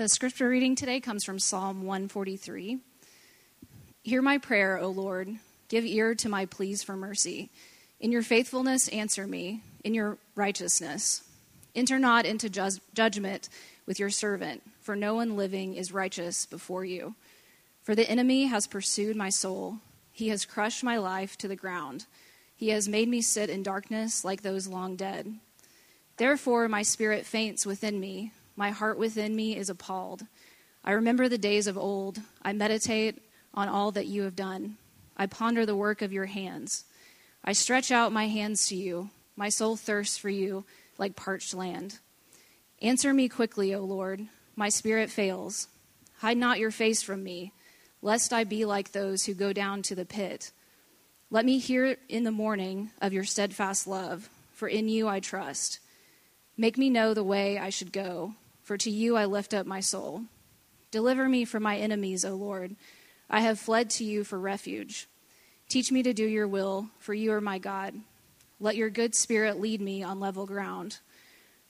[0.00, 2.78] The scripture reading today comes from Psalm 143.
[4.02, 5.36] Hear my prayer, O Lord.
[5.68, 7.50] Give ear to my pleas for mercy.
[8.00, 9.60] In your faithfulness, answer me.
[9.84, 11.22] In your righteousness.
[11.74, 13.50] Enter not into ju- judgment
[13.84, 17.14] with your servant, for no one living is righteous before you.
[17.82, 19.80] For the enemy has pursued my soul,
[20.14, 22.06] he has crushed my life to the ground.
[22.56, 25.34] He has made me sit in darkness like those long dead.
[26.16, 30.22] Therefore, my spirit faints within me my heart within me is appalled.
[30.84, 32.20] I remember the days of old.
[32.42, 33.22] I meditate
[33.54, 34.76] on all that you have done.
[35.16, 36.84] I ponder the work of your hands.
[37.44, 39.10] I stretch out my hands to you.
[39.36, 40.64] My soul thirsts for you
[40.98, 41.98] like parched land.
[42.82, 44.26] Answer me quickly, O Lord.
[44.56, 45.68] My spirit fails.
[46.18, 47.52] Hide not your face from me,
[48.02, 50.52] lest I be like those who go down to the pit.
[51.30, 55.78] Let me hear in the morning of your steadfast love, for in you I trust.
[56.60, 59.80] Make me know the way I should go for to you I lift up my
[59.80, 60.24] soul.
[60.90, 62.76] Deliver me from my enemies, O Lord.
[63.30, 65.08] I have fled to you for refuge.
[65.70, 67.94] Teach me to do your will, for you are my God.
[68.60, 70.98] Let your good spirit lead me on level ground.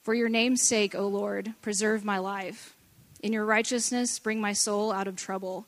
[0.02, 2.74] For your name's sake, O Lord, preserve my life.
[3.22, 5.66] In your righteousness, bring my soul out of trouble.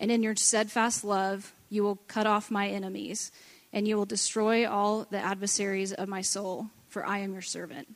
[0.00, 3.30] And in your steadfast love, you will cut off my enemies,
[3.72, 7.86] and you will destroy all the adversaries of my soul, for I am your servant.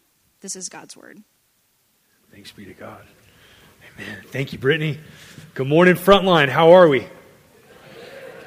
[0.40, 1.18] This is God's word.
[2.30, 3.04] Thanks be to God.
[3.96, 4.18] Amen.
[4.26, 5.00] Thank you, Brittany.
[5.54, 6.48] Good morning, Frontline.
[6.48, 7.08] How are we?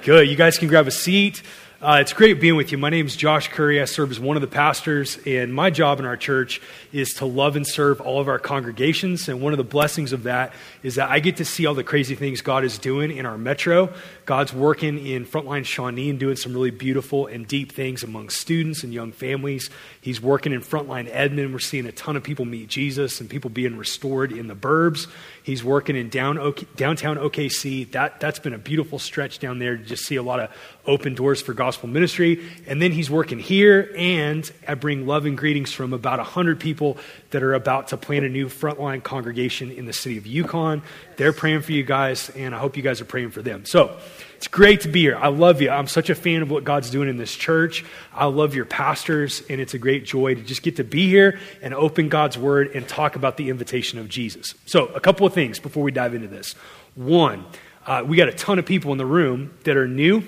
[0.02, 0.30] Good.
[0.30, 1.44] You guys can grab a seat.
[1.84, 2.78] Uh, it's great being with you.
[2.78, 3.82] My name is Josh Kouri.
[3.82, 6.62] I serve as one of the pastors, and my job in our church
[6.94, 9.28] is to love and serve all of our congregations.
[9.28, 11.84] And one of the blessings of that is that I get to see all the
[11.84, 13.92] crazy things God is doing in our metro.
[14.28, 18.84] God's working in Frontline Shawnee and doing some really beautiful and deep things among students
[18.84, 19.72] and young families.
[20.02, 21.52] He's working in Frontline Edmond.
[21.52, 25.08] We're seeing a ton of people meet Jesus and people being restored in the burbs.
[25.44, 26.36] He's working in down,
[26.75, 27.92] downtown OKC.
[27.92, 30.52] That, that's been a beautiful stretch down there to just see a lot of
[30.86, 32.44] open doors for gospel ministry.
[32.67, 36.98] And then he's working here, and I bring love and greetings from about 100 people
[37.32, 40.83] that are about to plant a new frontline congregation in the city of Yukon.
[41.17, 43.66] They're praying for you guys, and I hope you guys are praying for them.
[43.66, 43.98] So
[44.42, 45.16] it's great to be here.
[45.16, 45.70] I love you.
[45.70, 47.86] I'm such a fan of what God's doing in this church.
[48.12, 51.40] I love your pastors, and it's a great joy to just get to be here
[51.62, 54.56] and open God's word and talk about the invitation of Jesus.
[54.66, 56.54] So, a couple of things before we dive into this.
[56.96, 57.46] One,
[57.86, 60.24] uh, we got a ton of people in the room that are new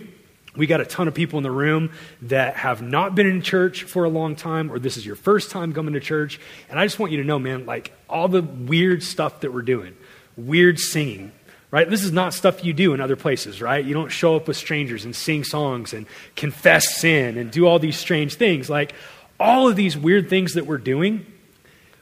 [0.55, 1.89] we got a ton of people in the room
[2.21, 5.49] that have not been in church for a long time, or this is your first
[5.49, 6.39] time coming to church.
[6.69, 9.63] And I just want you to know, man, like all the weird stuff that we're
[9.63, 9.97] doing,
[10.37, 11.31] weird singing,
[11.73, 11.89] right?
[11.89, 13.83] This is not stuff you do in other places, right?
[13.83, 17.79] You don't show up with strangers and sing songs and confess sin and do all
[17.79, 18.69] these strange things.
[18.69, 18.93] Like
[19.39, 21.25] all of these weird things that we're doing,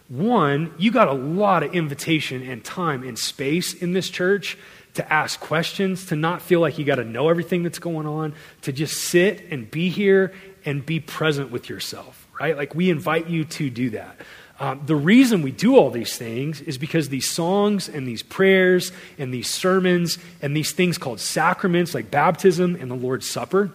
[0.10, 4.58] one, you got a lot of invitation and time and space in this church
[4.96, 8.34] to ask questions, to not feel like you got to know everything that's going on,
[8.64, 10.34] to just sit and be here
[10.66, 12.58] and be present with yourself, right?
[12.58, 14.18] Like we invite you to do that.
[14.62, 18.92] Um, the reason we do all these things is because these songs and these prayers
[19.18, 23.72] and these sermons and these things called sacraments like baptism and the Lord's Supper,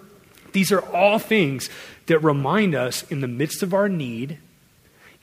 [0.53, 1.69] these are all things
[2.07, 4.39] that remind us in the midst of our need,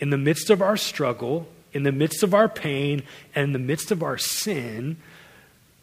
[0.01, 3.01] in the midst of our struggle, in the midst of our pain,
[3.33, 4.97] and in the midst of our sin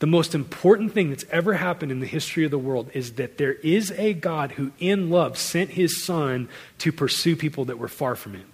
[0.01, 3.37] the most important thing that's ever happened in the history of the world is that
[3.37, 6.49] there is a God who, in love, sent his son
[6.79, 8.47] to pursue people that were far from him.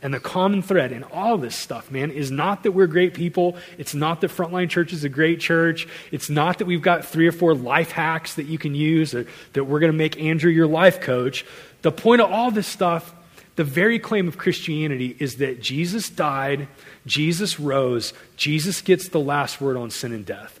[0.00, 3.56] And the common thread in all this stuff, man, is not that we're great people.
[3.78, 5.88] It's not that Frontline Church is a great church.
[6.12, 9.26] It's not that we've got three or four life hacks that you can use or
[9.54, 11.44] that we're going to make Andrew your life coach.
[11.82, 13.12] The point of all this stuff,
[13.56, 16.68] the very claim of Christianity, is that Jesus died,
[17.04, 20.60] Jesus rose, Jesus gets the last word on sin and death.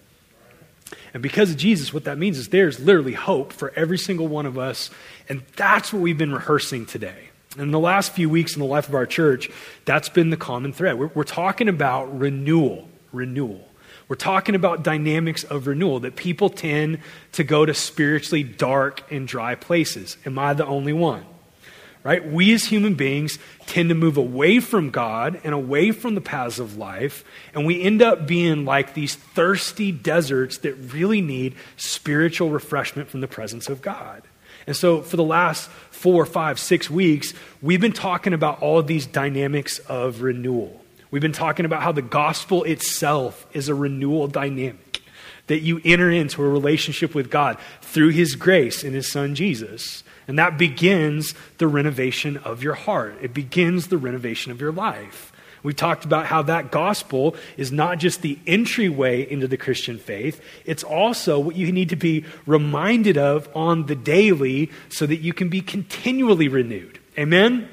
[1.14, 4.46] And because of Jesus, what that means is there's literally hope for every single one
[4.46, 4.90] of us.
[5.28, 7.27] And that's what we've been rehearsing today.
[7.56, 9.50] In the last few weeks in the life of our church,
[9.84, 10.98] that's been the common thread.
[10.98, 12.88] We're, we're talking about renewal.
[13.12, 13.66] Renewal.
[14.06, 17.00] We're talking about dynamics of renewal, that people tend
[17.32, 20.16] to go to spiritually dark and dry places.
[20.24, 21.24] Am I the only one?
[22.02, 22.26] right?
[22.26, 26.58] We as human beings tend to move away from God and away from the paths
[26.58, 27.22] of life,
[27.54, 33.20] and we end up being like these thirsty deserts that really need spiritual refreshment from
[33.20, 34.22] the presence of God.
[34.68, 37.32] And so, for the last four, five, six weeks,
[37.62, 40.78] we've been talking about all of these dynamics of renewal.
[41.10, 45.00] We've been talking about how the gospel itself is a renewal dynamic,
[45.46, 50.04] that you enter into a relationship with God through His grace in His Son Jesus.
[50.28, 53.16] And that begins the renovation of your heart.
[53.22, 55.27] It begins the renovation of your life.
[55.62, 60.40] We talked about how that gospel is not just the entryway into the Christian faith,
[60.64, 65.32] it's also what you need to be reminded of on the daily so that you
[65.32, 66.98] can be continually renewed.
[67.18, 67.68] Amen?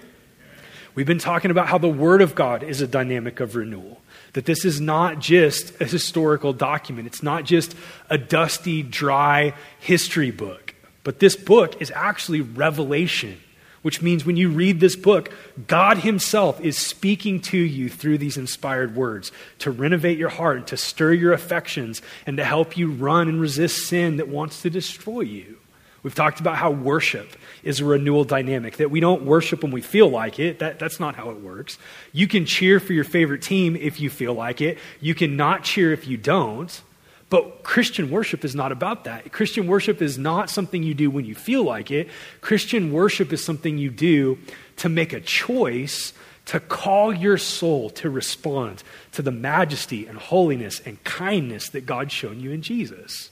[0.95, 4.01] We've been talking about how the Word of God is a dynamic of renewal.
[4.33, 7.75] That this is not just a historical document, it's not just
[8.09, 10.73] a dusty, dry history book,
[11.03, 13.37] but this book is actually revelation
[13.85, 15.29] which means when you read this book,
[15.67, 20.75] God Himself is speaking to you through these inspired words to renovate your heart, to
[20.75, 25.21] stir your affections, and to help you run and resist sin that wants to destroy
[25.21, 25.59] you.
[26.01, 29.81] We've talked about how worship is a renewal dynamic, that we don't worship when we
[29.81, 30.57] feel like it.
[30.57, 31.77] That, that's not how it works.
[32.11, 35.63] You can cheer for your favorite team if you feel like it, you can not
[35.63, 36.81] cheer if you don't.
[37.29, 39.31] But Christian worship is not about that.
[39.31, 42.07] Christian worship is not something you do when you feel like it.
[42.41, 44.37] Christian worship is something you do
[44.77, 46.13] to make a choice
[46.45, 48.83] to call your soul to respond
[49.13, 53.31] to the majesty and holiness and kindness that God's shown you in Jesus.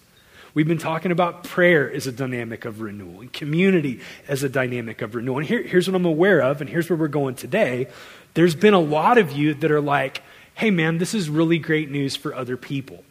[0.55, 5.01] We've been talking about prayer as a dynamic of renewal and community as a dynamic
[5.01, 5.39] of renewal.
[5.39, 7.87] And here, here's what I'm aware of, and here's where we're going today.
[8.33, 10.21] There's been a lot of you that are like,
[10.55, 13.03] hey, man, this is really great news for other people.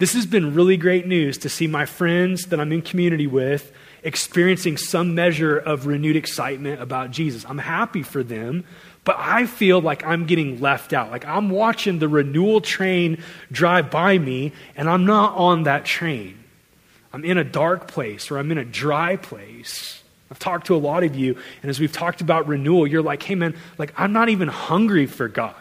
[0.00, 3.70] This has been really great news to see my friends that I'm in community with
[4.02, 7.44] experiencing some measure of renewed excitement about Jesus.
[7.46, 8.64] I'm happy for them,
[9.04, 11.10] but I feel like I'm getting left out.
[11.10, 16.42] Like I'm watching the renewal train drive by me, and I'm not on that train.
[17.12, 20.02] I'm in a dark place or I'm in a dry place.
[20.30, 23.22] I've talked to a lot of you, and as we've talked about renewal, you're like,
[23.22, 25.59] hey man, like I'm not even hungry for God.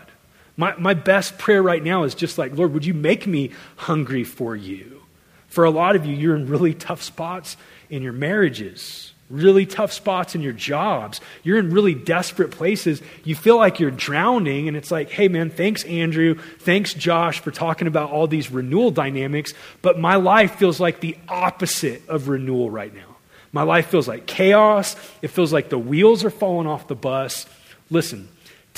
[0.60, 4.26] My, my best prayer right now is just like, Lord, would you make me hungry
[4.26, 5.04] for you?
[5.48, 7.56] For a lot of you, you're in really tough spots
[7.90, 11.22] in your marriages, really tough spots in your jobs.
[11.44, 13.02] You're in really desperate places.
[13.24, 16.36] You feel like you're drowning, and it's like, hey, man, thanks, Andrew.
[16.36, 19.54] Thanks, Josh, for talking about all these renewal dynamics.
[19.82, 23.16] But my life feels like the opposite of renewal right now.
[23.54, 24.98] My life feels like chaos.
[25.22, 27.46] It feels like the wheels are falling off the bus.
[27.90, 28.28] Listen,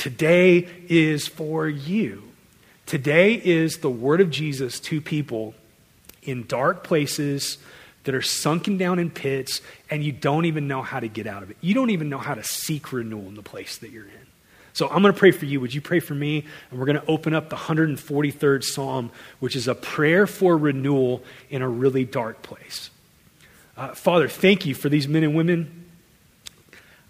[0.02, 2.24] Today is for you.
[2.88, 5.54] Today is the word of Jesus to people
[6.24, 7.60] in dark places
[8.06, 9.62] that are sunken down in pits,
[9.92, 11.58] and you don't even know how to get out of it.
[11.62, 14.26] You don't even know how to seek renewal in the place that you're in.
[14.74, 15.62] So I'm going to pray for you.
[15.62, 16.48] Would you pray for me?
[16.72, 21.22] And we're going to open up the 143rd Psalm, which is a prayer for renewal
[21.52, 22.90] in a really dark place.
[23.78, 25.86] Uh, Father, thank you for these men and women.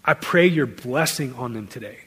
[0.04, 2.00] I pray your blessing on them today.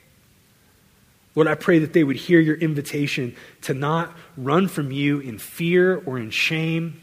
[1.35, 5.37] Lord, I pray that they would hear your invitation to not run from you in
[5.37, 7.01] fear or in shame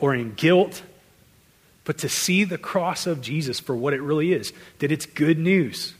[0.00, 0.82] or in guilt,
[1.84, 5.38] but to see the cross of Jesus for what it really is, that it's good
[5.38, 5.94] news.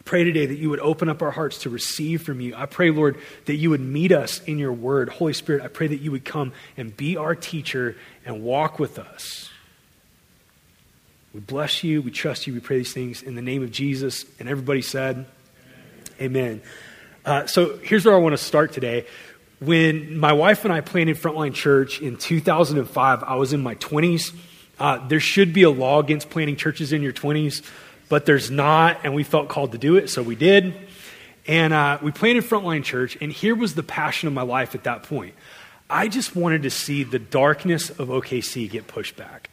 [0.00, 2.54] I pray today that you would open up our hearts to receive from you.
[2.54, 5.08] I pray, Lord, that you would meet us in your word.
[5.08, 7.96] Holy Spirit, I pray that you would come and be our teacher
[8.26, 9.48] and walk with us.
[11.32, 12.02] We bless you.
[12.02, 12.52] We trust you.
[12.52, 14.26] We pray these things in the name of Jesus.
[14.38, 15.24] And everybody said,
[16.20, 16.62] Amen.
[17.24, 19.06] Uh, so here's where I want to start today.
[19.60, 24.34] When my wife and I planted Frontline Church in 2005, I was in my 20s.
[24.78, 27.62] Uh, there should be a law against planting churches in your 20s,
[28.08, 30.74] but there's not, and we felt called to do it, so we did.
[31.46, 34.84] And uh, we planted Frontline Church, and here was the passion of my life at
[34.84, 35.34] that point.
[35.88, 39.50] I just wanted to see the darkness of OKC get pushed back.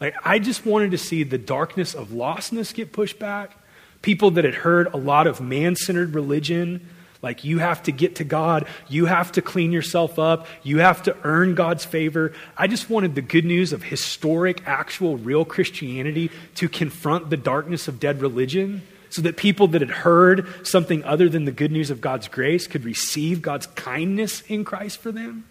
[0.00, 3.56] Like, I just wanted to see the darkness of lostness get pushed back
[4.04, 6.86] people that had heard a lot of man centered religion,
[7.22, 11.02] like you have to get to God, you have to clean yourself up, you have
[11.04, 12.34] to earn God's favor.
[12.54, 17.88] I just wanted the good news of historic, actual, real Christianity to confront the darkness
[17.88, 21.90] of dead religion so that people that had heard something other than the good news
[21.90, 25.46] of God's grace could receive God's kindness in Christ for them.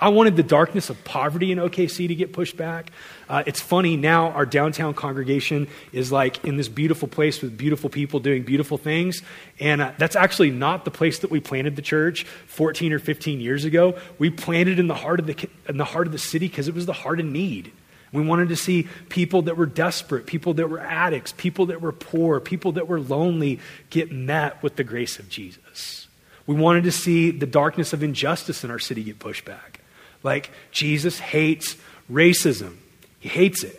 [0.00, 2.90] I wanted the darkness of poverty in OKC to get pushed back.
[3.28, 7.90] Uh, it's funny now, our downtown congregation is like in this beautiful place with beautiful
[7.90, 9.22] people doing beautiful things.
[9.58, 13.40] And uh, that's actually not the place that we planted the church 14 or 15
[13.40, 13.98] years ago.
[14.18, 16.74] We planted in the heart of the, in the, heart of the city because it
[16.74, 17.70] was the heart of need.
[18.10, 21.92] We wanted to see people that were desperate, people that were addicts, people that were
[21.92, 26.08] poor, people that were lonely get met with the grace of Jesus.
[26.46, 29.79] We wanted to see the darkness of injustice in our city get pushed back.
[30.22, 31.76] Like Jesus hates
[32.10, 32.76] racism,
[33.18, 33.76] he hates it.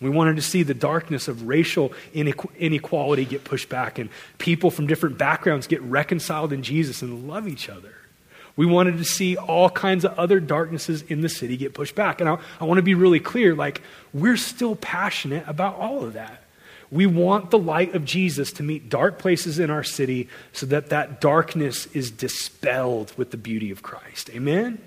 [0.00, 4.88] We wanted to see the darkness of racial inequality get pushed back and people from
[4.88, 7.94] different backgrounds get reconciled in Jesus and love each other.
[8.56, 12.20] We wanted to see all kinds of other darknesses in the city get pushed back.
[12.20, 13.80] And I, I want to be really clear like,
[14.12, 16.42] we're still passionate about all of that.
[16.90, 20.90] We want the light of Jesus to meet dark places in our city so that
[20.90, 24.28] that darkness is dispelled with the beauty of Christ.
[24.30, 24.78] Amen?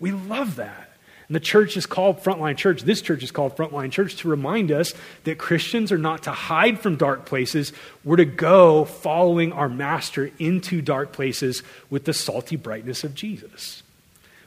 [0.00, 0.90] We love that.
[1.28, 2.82] And the church is called Frontline Church.
[2.82, 6.80] This church is called Frontline Church to remind us that Christians are not to hide
[6.80, 7.72] from dark places.
[8.02, 13.84] We're to go following our master into dark places with the salty brightness of Jesus.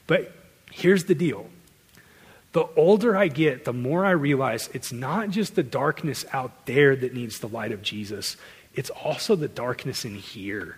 [0.07, 0.33] But
[0.71, 1.49] here's the deal
[2.51, 6.95] the older I get, the more I realize it's not just the darkness out there
[6.95, 8.35] that needs the light of Jesus,
[8.75, 10.77] it's also the darkness in here.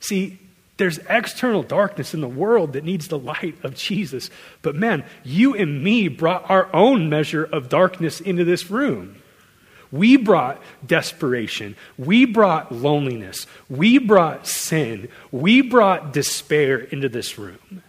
[0.00, 0.38] See,
[0.80, 4.30] there's external darkness in the world that needs the light of Jesus.
[4.62, 9.16] But man, you and me brought our own measure of darkness into this room.
[9.92, 11.76] We brought desperation.
[11.98, 13.46] We brought loneliness.
[13.68, 15.08] We brought sin.
[15.30, 17.82] We brought despair into this room.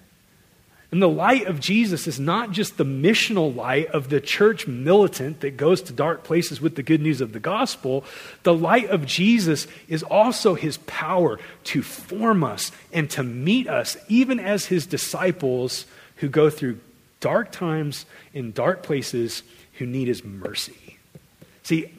[0.91, 5.39] And the light of Jesus is not just the missional light of the church militant
[5.39, 8.03] that goes to dark places with the good news of the gospel.
[8.43, 13.95] The light of Jesus is also his power to form us and to meet us,
[14.09, 15.85] even as his disciples
[16.17, 16.79] who go through
[17.21, 19.43] dark times in dark places
[19.73, 20.97] who need his mercy.
[21.63, 21.89] See,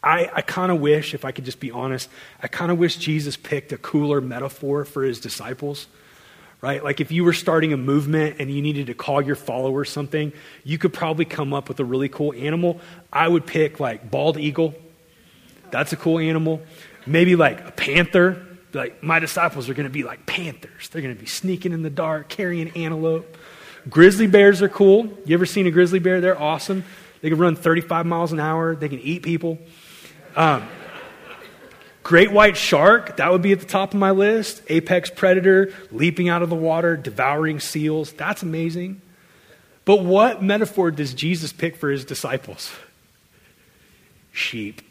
[0.00, 2.08] I, I kind of wish, if I could just be honest,
[2.40, 5.88] I kind of wish Jesus picked a cooler metaphor for his disciples
[6.62, 6.82] right?
[6.82, 10.32] Like if you were starting a movement and you needed to call your followers something,
[10.64, 12.80] you could probably come up with a really cool animal.
[13.12, 14.74] I would pick like bald eagle.
[15.70, 16.62] That's a cool animal.
[17.04, 18.46] Maybe like a panther.
[18.72, 20.88] Like my disciples are going to be like panthers.
[20.88, 23.36] They're going to be sneaking in the dark, carrying antelope.
[23.90, 25.12] Grizzly bears are cool.
[25.26, 26.20] You ever seen a grizzly bear?
[26.20, 26.84] They're awesome.
[27.20, 28.76] They can run 35 miles an hour.
[28.76, 29.58] They can eat people.
[30.36, 30.66] Um,
[32.02, 34.62] Great white shark, that would be at the top of my list.
[34.68, 38.12] Apex predator, leaping out of the water, devouring seals.
[38.12, 39.00] That's amazing.
[39.84, 42.72] But what metaphor does Jesus pick for his disciples?
[44.32, 44.82] Sheep.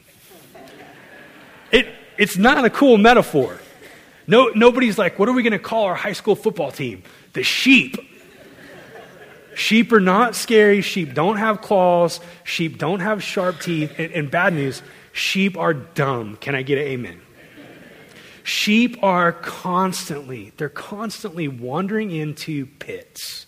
[1.72, 1.88] It,
[2.18, 3.60] it's not a cool metaphor.
[4.28, 7.04] No, nobody's like, what are we going to call our high school football team?
[7.34, 7.98] The sheep.
[9.56, 10.82] Sheep are not scary.
[10.82, 12.20] Sheep don't have claws.
[12.44, 13.94] Sheep don't have sharp teeth.
[13.98, 14.82] And, and bad news,
[15.14, 16.38] Sheep are dumb.
[16.38, 17.22] Can I get an amen?
[18.44, 23.46] Sheep are constantly, they're constantly wandering into pits.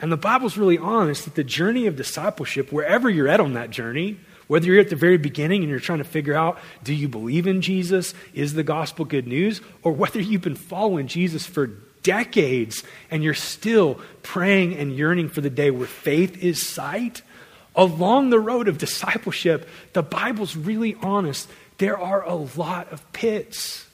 [0.00, 3.70] And the Bible's really honest that the journey of discipleship, wherever you're at on that
[3.70, 7.08] journey, whether you're at the very beginning and you're trying to figure out, do you
[7.08, 8.14] believe in Jesus?
[8.34, 9.60] Is the gospel good news?
[9.82, 11.70] Or whether you've been following Jesus for
[12.02, 17.22] decades and you're still praying and yearning for the day where faith is sight,
[17.76, 21.48] Along the road of discipleship, the Bible's really honest.
[21.78, 23.86] There are a lot of pits,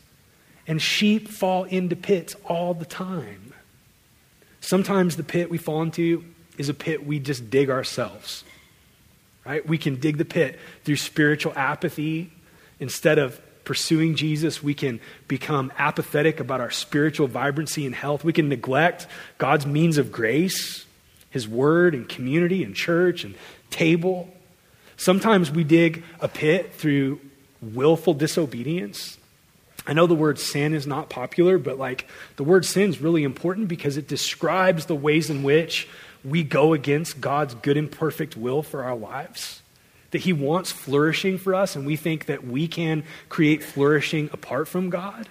[0.67, 3.55] and sheep fall into pits all the time.
[4.61, 6.25] Sometimes the pit we fall into
[6.59, 8.45] is a pit we just dig ourselves.
[9.47, 9.67] Right?
[9.67, 12.31] We can dig the pit through spiritual apathy.
[12.79, 18.25] Instead of pursuing Jesus, we can become apathetic about our spiritual vibrancy and health.
[18.25, 19.07] We can neglect
[19.39, 20.85] God's means of grace,
[21.31, 23.35] His word and community and church and
[23.71, 24.29] table.
[24.97, 27.21] Sometimes we dig a pit through
[27.63, 29.19] willful disobedience.
[29.87, 33.25] I know the word sin is not popular, but like the word sin is really
[33.25, 35.89] important because it describes the ways in which
[36.25, 39.63] we go against God's good and perfect will for our lives.
[40.11, 44.69] That He wants flourishing for us, and we think that we can create flourishing apart
[44.69, 45.29] from God.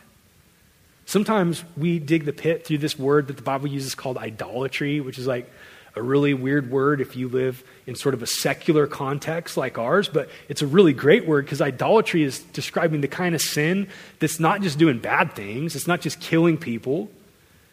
[1.05, 5.17] Sometimes we dig the pit through this word that the Bible uses called idolatry, which
[5.17, 5.51] is like
[5.96, 10.08] a really weird word if you live in sort of a secular context like ours,
[10.08, 13.88] but it's a really great word because idolatry is describing the kind of sin
[14.19, 17.10] that's not just doing bad things, it's not just killing people.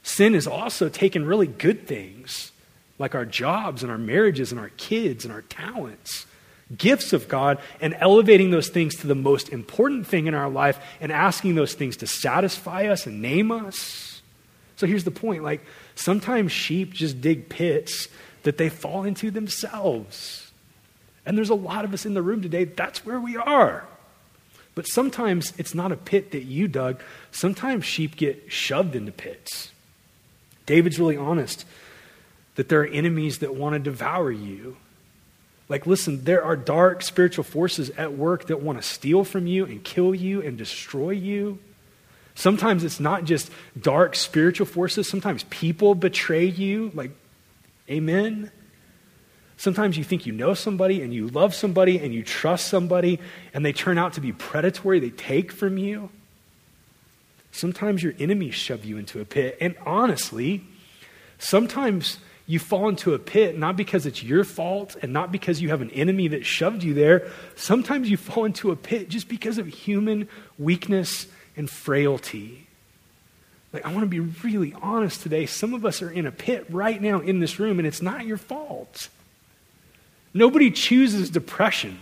[0.03, 2.53] Sin is also taking really good things
[2.99, 6.27] like our jobs and our marriages and our kids and our talents,
[6.77, 10.81] gifts of God, and elevating those things to the most important thing in our life
[11.01, 14.23] and asking those things to satisfy us and name us.
[14.77, 15.65] So here's the point like,
[15.97, 18.09] Sometimes sheep just dig pits
[18.45, 20.53] that they fall into themselves.
[21.25, 23.85] And there's a lot of us in the room today, that's where we are.
[24.77, 27.01] But sometimes it's not a pit that you dug,
[27.33, 29.73] sometimes sheep get shoved into pits.
[30.67, 31.65] David's really honest
[32.57, 34.77] that there are enemies that want to devour you.
[35.69, 39.65] Like, listen, there are dark spiritual forces at work that want to steal from you
[39.65, 41.59] and kill you and destroy you.
[42.37, 43.51] Sometimes it's not just
[43.81, 46.93] dark spiritual forces, sometimes people betray you.
[46.95, 47.11] Like,
[47.91, 48.53] amen?
[49.57, 53.21] Sometimes you think you know somebody and you love somebody and you trust somebody
[53.55, 56.11] and they turn out to be predatory, they take from you.
[57.53, 59.57] Sometimes your enemies shove you into a pit.
[59.59, 60.63] And honestly,
[61.39, 65.71] sometimes you fall into a pit not because it's your fault and not because you
[65.71, 67.31] have an enemy that shoved you there.
[67.55, 70.29] Sometimes you fall into a pit just because of human
[70.59, 72.67] weakness and frailty.
[73.73, 75.47] Like, I want to be really honest today.
[75.47, 78.27] Some of us are in a pit right now in this room, and it's not
[78.27, 79.09] your fault.
[80.33, 82.01] Nobody chooses depression.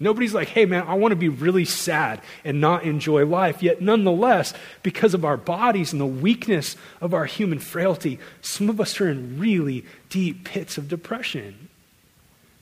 [0.00, 3.62] Nobody's like, hey, man, I want to be really sad and not enjoy life.
[3.62, 8.80] Yet, nonetheless, because of our bodies and the weakness of our human frailty, some of
[8.80, 11.68] us are in really deep pits of depression.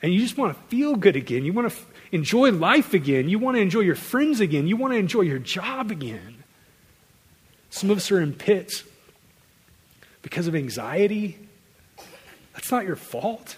[0.02, 1.45] And you just want to feel good again.
[1.45, 1.79] You want to
[2.12, 3.28] enjoy life again.
[3.28, 4.69] You want to enjoy your friends again.
[4.69, 6.45] You want to enjoy your job again.
[7.71, 8.85] Some of us are in pits
[10.21, 11.38] because of anxiety.
[12.52, 13.57] That's not your fault.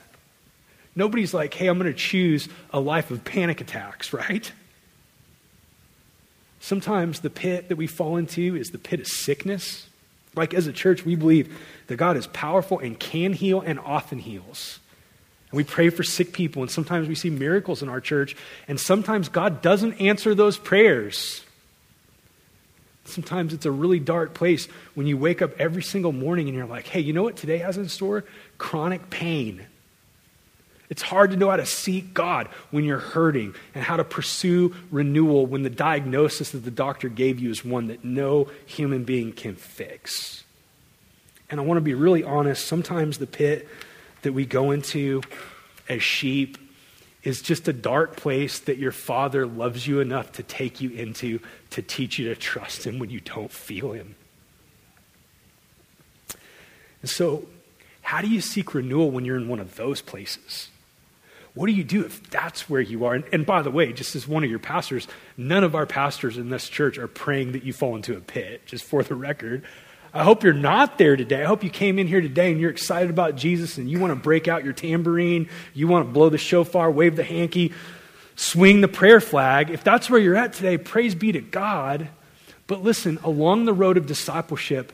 [0.97, 4.51] Nobody's like, hey, I'm going to choose a life of panic attacks, right?
[6.61, 9.87] Sometimes the pit that we fall into is the pit of sickness.
[10.35, 11.55] Like as a church, we believe
[11.89, 14.79] that God is powerful and can heal and often heals.
[15.55, 18.35] And we pray for sick people, and sometimes we see miracles in our church,
[18.67, 21.45] and sometimes God doesn't answer those prayers.
[23.05, 26.67] Sometimes it's a really dark place when you wake up every single morning and you're
[26.67, 28.25] like, hey, you know what today has in store?
[28.59, 29.65] Chronic pain.
[30.91, 34.75] It's hard to know how to seek God when you're hurting and how to pursue
[34.91, 39.33] renewal when the diagnosis that the doctor gave you is one that no human being
[39.33, 40.43] can fix.
[41.49, 42.67] And I want to be really honest.
[42.67, 43.69] Sometimes the pit
[44.25, 45.23] that we go into
[45.89, 46.59] as sheep
[47.23, 51.41] is just a dark place that your father loves you enough to take you into
[51.71, 54.15] to teach you to trust him when you don't feel him.
[57.01, 57.47] And so,
[58.03, 60.69] how do you seek renewal when you're in one of those places?
[61.55, 63.15] What do you do if that's where you are?
[63.15, 66.37] And, and, by the way, just as one of your pastors, none of our pastors
[66.37, 69.63] in this church are praying that you fall into a pit, just for the record.
[70.15, 71.43] I hope you're not there today.
[71.43, 74.13] I hope you came in here today and you're excited about Jesus and you want
[74.13, 77.73] to break out your tambourine, you want to blow the shofar, wave the hanky,
[78.37, 79.71] swing the prayer flag.
[79.71, 82.09] If that's where you're at today, praise be to God.
[82.69, 84.93] But listen, along the road of discipleship,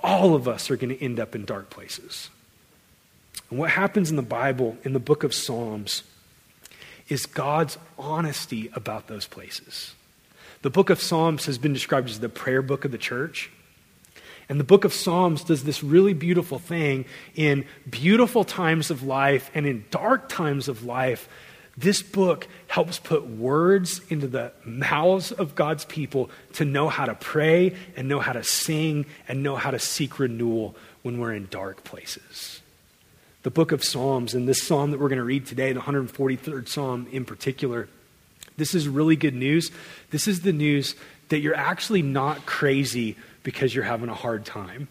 [0.00, 2.28] all of us are going to end up in dark places.
[3.48, 6.02] And what happens in the Bible, in the book of Psalms,
[7.08, 9.94] is God's honesty about those places.
[10.62, 13.50] The book of Psalms has been described as the prayer book of the church.
[14.52, 19.50] And the book of Psalms does this really beautiful thing in beautiful times of life
[19.54, 21.26] and in dark times of life.
[21.78, 27.14] This book helps put words into the mouths of God's people to know how to
[27.14, 31.48] pray and know how to sing and know how to seek renewal when we're in
[31.50, 32.60] dark places
[33.42, 36.68] the book of Psalms and this psalm that we're going to read today, the 143rd
[36.68, 37.88] psalm in particular.
[38.56, 39.72] This is really good news.
[40.10, 40.94] This is the news
[41.30, 44.88] that you're actually not crazy because you're having a hard time.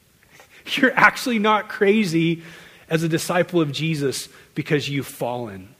[0.74, 2.42] You're actually not crazy
[2.88, 5.74] as a disciple of Jesus because you've fallen.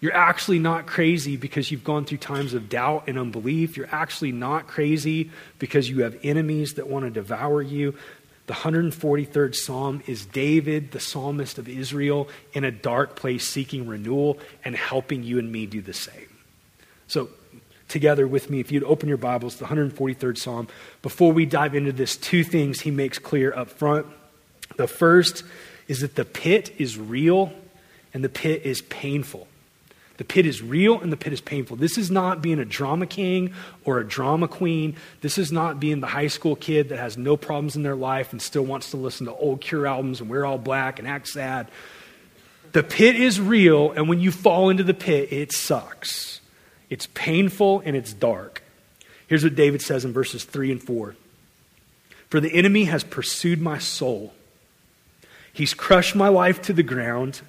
[0.00, 3.76] You're actually not crazy because you've gone through times of doubt and unbelief.
[3.76, 7.94] You're actually not crazy because you have enemies that want to devour you.
[8.46, 14.38] The 143rd Psalm is David, the psalmist of Israel, in a dark place seeking renewal
[14.64, 16.36] and helping you and me do the same.
[17.08, 17.28] So,
[17.88, 20.68] together with me, if you'd open your Bibles, the 143rd Psalm,
[21.02, 24.06] before we dive into this, two things he makes clear up front.
[24.76, 25.42] The first
[25.88, 27.52] is that the pit is real
[28.14, 29.48] and the pit is painful.
[30.18, 31.76] The pit is real and the pit is painful.
[31.76, 34.96] This is not being a drama king or a drama queen.
[35.20, 38.32] This is not being the high school kid that has no problems in their life
[38.32, 41.28] and still wants to listen to old Cure albums and wear all black and act
[41.28, 41.68] sad.
[42.72, 46.40] The pit is real, and when you fall into the pit, it sucks.
[46.90, 48.62] It's painful and it's dark.
[49.26, 51.14] Here's what David says in verses 3 and 4
[52.28, 54.32] For the enemy has pursued my soul,
[55.52, 57.42] he's crushed my life to the ground.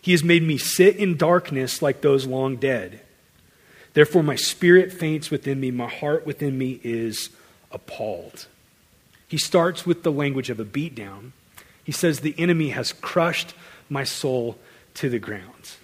[0.00, 3.00] He has made me sit in darkness like those long dead.
[3.92, 7.30] Therefore, my spirit faints within me, my heart within me is
[7.72, 8.46] appalled.
[9.26, 11.32] He starts with the language of a beatdown.
[11.82, 13.54] He says, The enemy has crushed
[13.88, 14.58] my soul
[14.94, 15.76] to the ground.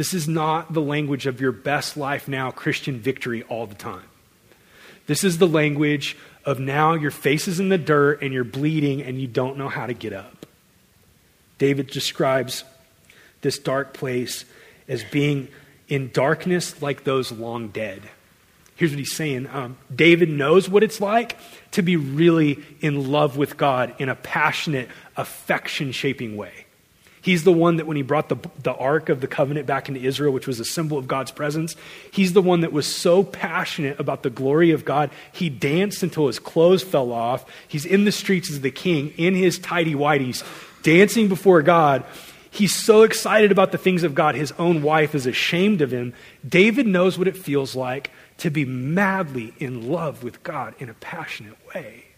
[0.00, 4.08] This is not the language of your best life now, Christian victory all the time.
[5.06, 9.02] This is the language of now your face is in the dirt and you're bleeding
[9.02, 10.46] and you don't know how to get up.
[11.58, 12.64] David describes
[13.42, 14.46] this dark place
[14.88, 15.48] as being
[15.86, 18.00] in darkness like those long dead.
[18.76, 21.36] Here's what he's saying um, David knows what it's like
[21.72, 26.64] to be really in love with God in a passionate, affection shaping way.
[27.22, 30.00] He's the one that when he brought the, the Ark of the Covenant back into
[30.00, 31.76] Israel, which was a symbol of God's presence,
[32.10, 36.28] he's the one that was so passionate about the glory of God, he danced until
[36.28, 37.44] his clothes fell off.
[37.68, 40.42] He's in the streets as the king in his tidy whities,
[40.82, 42.04] dancing before God.
[42.50, 46.14] He's so excited about the things of God, his own wife is ashamed of him.
[46.46, 50.94] David knows what it feels like to be madly in love with God in a
[50.94, 52.09] passionate way.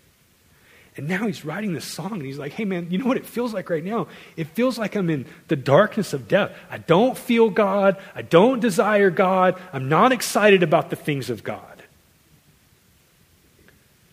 [0.97, 3.25] And now he's writing this song and he's like, hey man, you know what it
[3.25, 4.09] feels like right now?
[4.37, 6.53] It feels like I'm in the darkness of death.
[6.71, 7.97] I don't feel God.
[8.15, 9.59] I don't desire God.
[9.73, 11.83] I'm not excited about the things of God.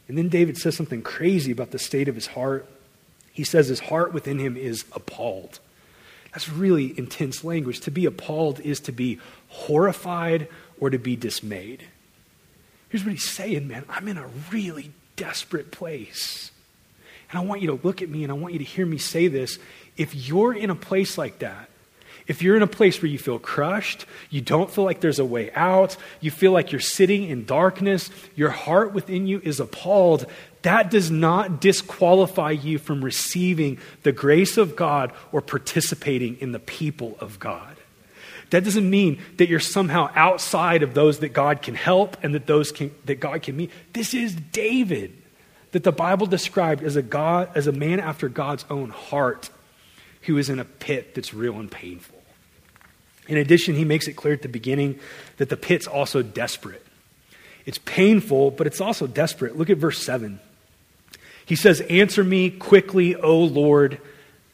[0.08, 2.66] And then David says something crazy about the state of his heart.
[3.34, 5.60] He says his heart within him is appalled.
[6.32, 7.82] That's really intense language.
[7.82, 10.48] To be appalled is to be horrified
[10.80, 11.84] or to be dismayed.
[12.88, 13.84] Here's what he's saying, man.
[13.90, 16.52] I'm in a really desperate place.
[17.30, 18.98] And I want you to look at me and I want you to hear me
[18.98, 19.60] say this.
[19.98, 21.70] If you're in a place like that,
[22.30, 25.26] if you're in a place where you feel crushed, you don't feel like there's a
[25.26, 30.28] way out, you feel like you're sitting in darkness, your heart within you is appalled,
[30.62, 36.60] that does not disqualify you from receiving the grace of God or participating in the
[36.60, 37.76] people of God.
[38.52, 42.46] That doesn't mean that you're somehow outside of those that God can help and that
[42.46, 43.72] those can, that God can meet.
[43.94, 45.19] This is David
[45.72, 49.50] that the Bible described as a God as a man after God's own heart
[50.24, 52.20] who is in a pit that's real and painful.
[53.28, 55.00] In addition, he makes it clear at the beginning
[55.38, 56.86] that the pit's also desperate.
[57.66, 59.56] It's painful, but it's also desperate.
[59.58, 60.40] Look at verse 7.
[61.46, 64.02] He says, Answer me quickly, O Lord!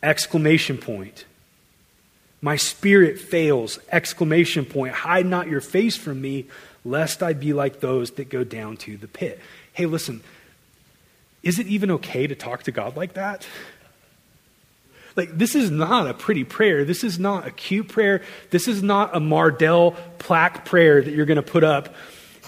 [0.03, 1.25] Exclamation point.
[2.41, 3.79] My spirit fails!
[3.91, 4.93] Exclamation point.
[4.93, 6.45] Hide not your face from me,
[6.83, 9.39] lest I be like those that go down to the pit.
[9.73, 10.21] Hey, listen,
[11.45, 13.47] is it even okay to talk to God like that?
[15.15, 16.83] Like, this is not a pretty prayer.
[16.83, 18.21] This is not a cute prayer.
[18.49, 21.95] This is not a Mardel plaque prayer that you're going to put up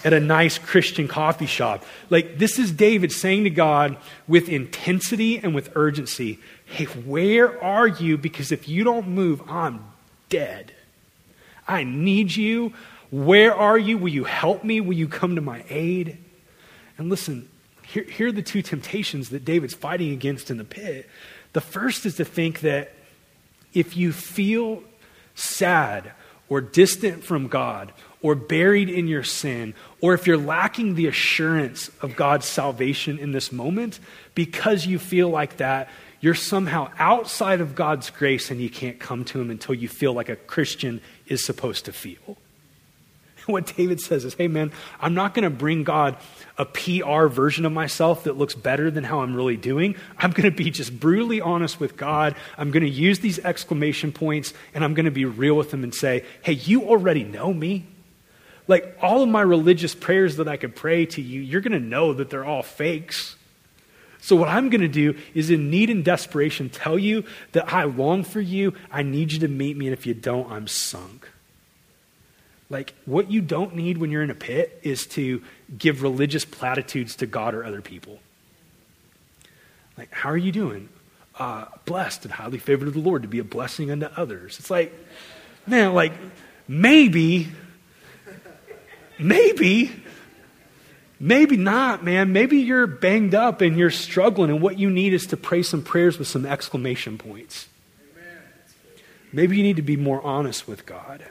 [0.04, 1.84] at a nice Christian coffee shop.
[2.10, 7.88] Like, this is David saying to God with intensity and with urgency, Hey, where are
[7.88, 8.18] you?
[8.18, 9.84] Because if you don't move, I'm
[10.28, 10.72] dead.
[11.66, 12.74] I need you.
[13.10, 13.96] Where are you?
[13.96, 14.82] Will you help me?
[14.82, 16.18] Will you come to my aid?
[16.98, 17.48] And listen,
[17.88, 21.08] here, here are the two temptations that David's fighting against in the pit.
[21.54, 22.92] The first is to think that
[23.72, 24.82] if you feel
[25.34, 26.12] sad
[26.50, 31.90] or distant from God or buried in your sin, or if you're lacking the assurance
[32.02, 34.00] of God's salvation in this moment,
[34.34, 35.88] because you feel like that,
[36.20, 40.12] you're somehow outside of God's grace and you can't come to Him until you feel
[40.12, 42.36] like a Christian is supposed to feel.
[43.58, 46.18] What David says is, hey man, I'm not going to bring God
[46.58, 49.96] a PR version of myself that looks better than how I'm really doing.
[50.18, 52.36] I'm going to be just brutally honest with God.
[52.58, 55.82] I'm going to use these exclamation points and I'm going to be real with Him
[55.82, 57.86] and say, hey, you already know me.
[58.66, 61.80] Like all of my religious prayers that I could pray to you, you're going to
[61.80, 63.36] know that they're all fakes.
[64.20, 67.84] So, what I'm going to do is, in need and desperation, tell you that I
[67.84, 68.74] long for you.
[68.90, 69.86] I need you to meet me.
[69.86, 71.28] And if you don't, I'm sunk.
[72.70, 75.42] Like, what you don't need when you're in a pit is to
[75.76, 78.18] give religious platitudes to God or other people.
[79.96, 80.90] Like, how are you doing?
[81.38, 84.58] Uh, blessed and highly favored of the Lord to be a blessing unto others.
[84.58, 84.92] It's like,
[85.66, 86.12] man, like,
[86.66, 87.48] maybe,
[89.18, 89.90] maybe,
[91.18, 92.32] maybe not, man.
[92.32, 95.82] Maybe you're banged up and you're struggling, and what you need is to pray some
[95.82, 97.66] prayers with some exclamation points.
[99.32, 101.24] Maybe you need to be more honest with God.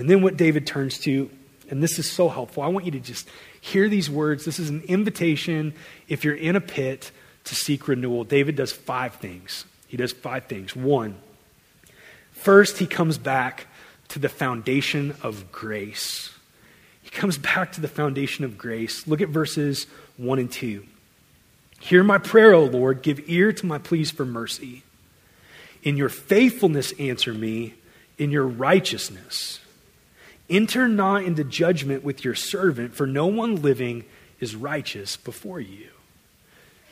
[0.00, 1.28] And then what David turns to,
[1.68, 3.28] and this is so helpful, I want you to just
[3.60, 4.46] hear these words.
[4.46, 5.74] This is an invitation,
[6.08, 7.10] if you're in a pit,
[7.44, 8.24] to seek renewal.
[8.24, 9.66] David does five things.
[9.88, 10.74] He does five things.
[10.74, 11.18] One,
[12.32, 13.66] first, he comes back
[14.08, 16.30] to the foundation of grace.
[17.02, 19.06] He comes back to the foundation of grace.
[19.06, 19.86] Look at verses
[20.16, 20.82] 1 and 2.
[21.78, 23.02] Hear my prayer, O Lord.
[23.02, 24.82] Give ear to my pleas for mercy.
[25.82, 27.74] In your faithfulness, answer me.
[28.16, 29.60] In your righteousness.
[30.50, 34.04] Enter not into judgment with your servant, for no one living
[34.40, 35.86] is righteous before you.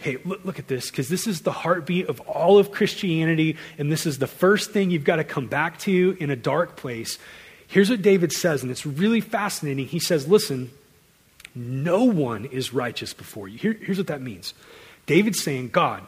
[0.00, 3.90] Hey, look, look at this, because this is the heartbeat of all of Christianity, and
[3.90, 7.18] this is the first thing you've got to come back to in a dark place.
[7.66, 9.86] Here's what David says, and it's really fascinating.
[9.86, 10.70] He says, Listen,
[11.54, 13.58] no one is righteous before you.
[13.58, 14.54] Here, here's what that means
[15.06, 16.04] David's saying, God,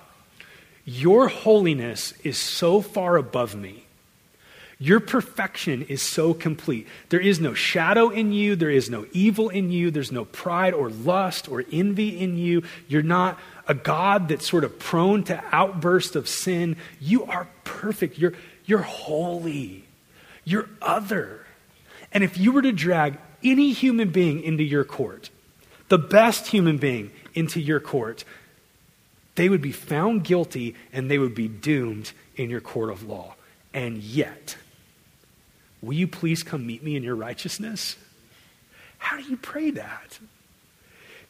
[0.85, 3.87] your holiness is so far above me
[4.83, 6.89] your perfection is so complete.
[7.11, 8.57] There is no shadow in you.
[8.57, 9.91] There is no evil in you.
[9.91, 12.63] There's no pride or lust or envy in you.
[12.89, 13.39] You're not
[13.69, 16.79] a God that's sort of prone to outbursts of sin.
[16.99, 18.17] You are perfect.
[18.17, 18.33] You're,
[18.65, 19.85] You're holy.
[20.45, 21.45] You're other.
[22.11, 25.29] And if you were to drag any human being into your court,
[25.91, 28.25] the best human being into your court,
[29.35, 33.35] they would be found guilty and they would be doomed in your court of law.
[33.75, 34.57] And yet,
[35.83, 37.97] will you please come meet me in your righteousness?
[38.99, 40.19] How do you pray that?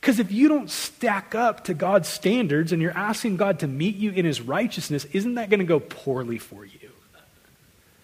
[0.01, 3.97] Because if you don't stack up to God's standards and you're asking God to meet
[3.97, 6.91] you in his righteousness, isn't that going to go poorly for you?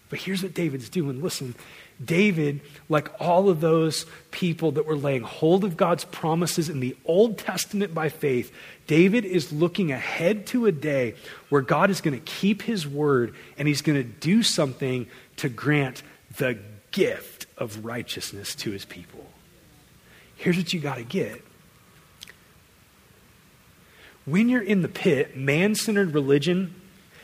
[0.09, 1.21] But here's what David's doing.
[1.21, 1.55] Listen,
[2.05, 6.97] David, like all of those people that were laying hold of God's promises in the
[7.07, 8.53] Old Testament by faith,
[8.87, 11.15] David is looking ahead to a day
[11.49, 15.49] where God is going to keep his word and he's going to do something to
[15.49, 16.03] grant
[16.37, 16.59] the
[16.91, 19.27] gift of righteousness to his people.
[20.37, 21.43] Here's what you got to get.
[24.25, 26.75] When you're in the pit, man centered religion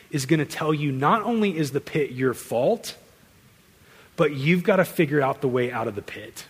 [0.09, 2.95] is going to tell you not only is the pit your fault,
[4.15, 6.45] but you've got to figure out the way out of the pit.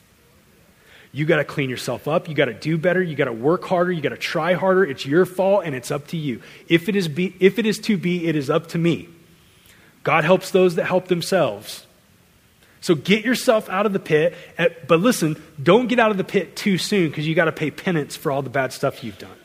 [1.11, 2.27] You got to clean yourself up.
[2.27, 3.01] You got to do better.
[3.01, 3.91] You got to work harder.
[3.91, 4.83] You got to try harder.
[4.83, 6.41] It's your fault and it's up to you.
[6.67, 9.09] If it is be, if it is to be, it is up to me.
[10.03, 11.85] God helps those that help themselves.
[12.83, 16.25] So get yourself out of the pit, eh, but listen, don't get out of the
[16.25, 19.17] pit too soon because you got to pay penance for all the bad stuff you've
[19.17, 19.37] done.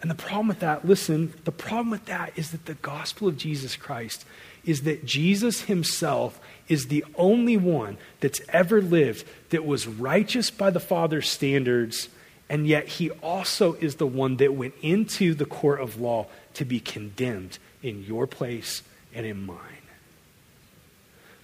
[0.00, 3.36] And the problem with that, listen, the problem with that is that the gospel of
[3.36, 4.24] Jesus Christ
[4.64, 10.70] is that Jesus himself is the only one that's ever lived that was righteous by
[10.70, 12.08] the Father's standards,
[12.48, 16.64] and yet he also is the one that went into the court of law to
[16.64, 19.69] be condemned in your place and in mine.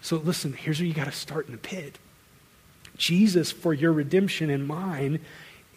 [0.07, 1.99] So listen, here's where you got to start in the pit.
[2.97, 5.19] Jesus, for your redemption and mine,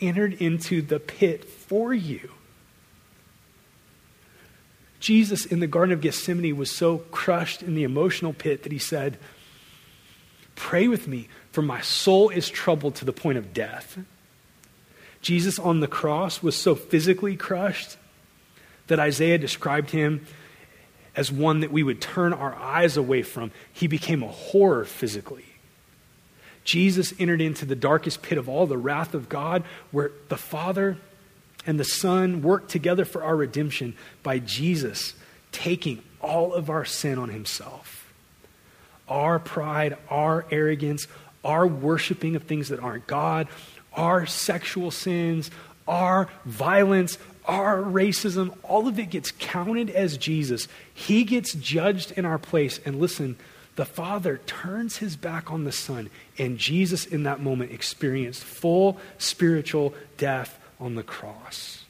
[0.01, 2.29] entered into the pit for you.
[4.99, 8.77] Jesus in the Garden of Gethsemane was so crushed in the emotional pit that he
[8.77, 9.17] said,
[10.53, 13.97] Pray with me, for my soul is troubled to the point of death.
[15.23, 17.97] Jesus on the cross was so physically crushed
[18.85, 20.23] that Isaiah described him
[21.19, 23.51] as one that we would turn our eyes away from.
[23.73, 25.43] He became a horror physically.
[26.63, 30.95] Jesus entered into the darkest pit of all, the wrath of God, where the Father
[31.67, 35.13] and the Son worked together for our redemption by Jesus
[35.51, 38.13] taking all of our sin on himself.
[39.09, 41.05] Our pride, our arrogance,
[41.43, 43.49] our worshiping of things that aren't God,
[43.91, 45.51] our sexual sins,
[45.85, 47.17] our violence,
[47.49, 50.67] our racism, all of it gets counted as Jesus.
[50.93, 52.79] He gets judged in our place.
[52.85, 53.37] And listen,
[53.75, 58.99] the Father turns his back on the Son, and Jesus in that moment experienced full
[59.17, 61.83] spiritual death on the cross.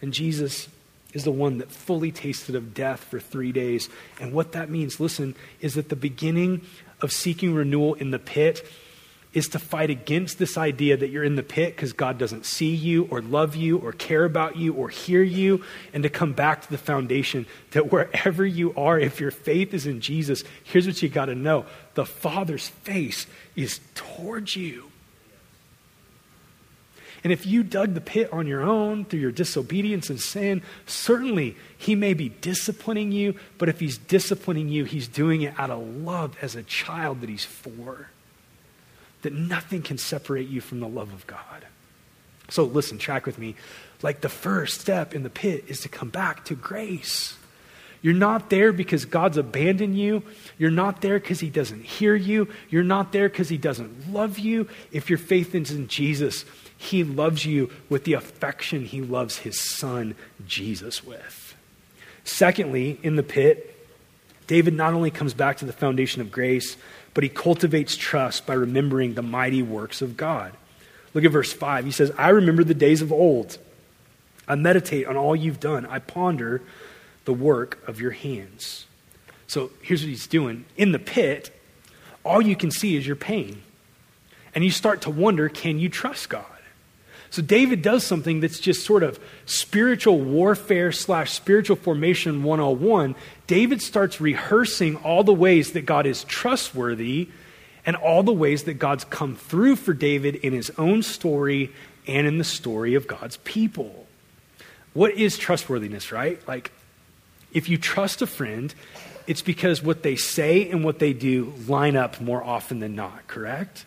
[0.00, 0.68] And Jesus
[1.12, 3.88] is the one that fully tasted of death for three days.
[4.20, 6.60] And what that means, listen, is that the beginning
[7.00, 8.64] of seeking renewal in the pit
[9.32, 12.74] is to fight against this idea that you're in the pit because God doesn't see
[12.74, 15.62] you or love you or care about you or hear you,
[15.92, 19.86] and to come back to the foundation that wherever you are, if your faith is
[19.86, 21.64] in Jesus, here's what you got to know
[21.94, 24.90] the Father's face is towards you.
[27.22, 31.56] And if you dug the pit on your own through your disobedience and sin, certainly
[31.76, 35.86] he may be disciplining you, but if he's disciplining you, he's doing it out of
[35.86, 38.08] love as a child that he's for.
[39.22, 41.66] That nothing can separate you from the love of God.
[42.48, 43.54] So listen, track with me.
[44.02, 47.36] Like the first step in the pit is to come back to grace.
[48.02, 50.22] You're not there because God's abandoned you.
[50.58, 52.48] You're not there because He doesn't hear you.
[52.70, 54.68] You're not there because He doesn't love you.
[54.90, 56.46] If your faith is in Jesus,
[56.80, 60.14] he loves you with the affection he loves his son,
[60.46, 61.54] Jesus, with.
[62.24, 63.76] Secondly, in the pit,
[64.46, 66.78] David not only comes back to the foundation of grace,
[67.14, 70.52] but he cultivates trust by remembering the mighty works of God.
[71.12, 71.84] Look at verse 5.
[71.84, 73.58] He says, I remember the days of old.
[74.46, 75.86] I meditate on all you've done.
[75.86, 76.62] I ponder
[77.24, 78.86] the work of your hands.
[79.46, 80.64] So here's what he's doing.
[80.76, 81.50] In the pit,
[82.24, 83.62] all you can see is your pain.
[84.54, 86.44] And you start to wonder can you trust God?
[87.30, 93.14] So David does something that's just sort of spiritual warfare slash spiritual formation 101.
[93.46, 97.28] David starts rehearsing all the ways that God is trustworthy
[97.86, 101.70] and all the ways that God's come through for David in his own story
[102.06, 104.06] and in the story of God's people.
[104.92, 106.40] What is trustworthiness, right?
[106.48, 106.72] Like,
[107.52, 108.74] if you trust a friend,
[109.28, 113.28] it's because what they say and what they do line up more often than not,
[113.28, 113.84] correct?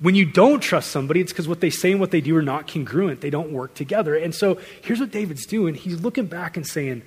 [0.00, 2.42] When you don't trust somebody, it's because what they say and what they do are
[2.42, 3.20] not congruent.
[3.20, 4.16] They don't work together.
[4.16, 7.02] And so here's what David's doing he's looking back and saying,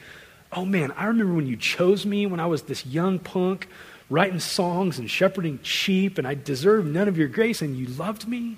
[0.51, 3.67] oh man, I remember when you chose me when I was this young punk
[4.09, 8.27] writing songs and shepherding sheep, and I deserved none of your grace, and you loved
[8.27, 8.57] me.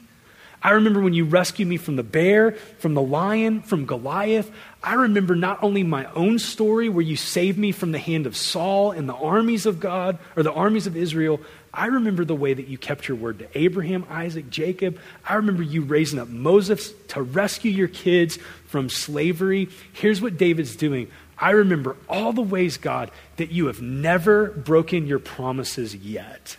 [0.61, 4.51] I remember when you rescued me from the bear, from the lion, from Goliath.
[4.83, 8.35] I remember not only my own story where you saved me from the hand of
[8.35, 11.39] Saul and the armies of God, or the armies of Israel.
[11.73, 14.99] I remember the way that you kept your word to Abraham, Isaac, Jacob.
[15.23, 19.69] I remember you raising up Moses to rescue your kids from slavery.
[19.93, 25.07] Here's what David's doing I remember all the ways, God, that you have never broken
[25.07, 26.57] your promises yet.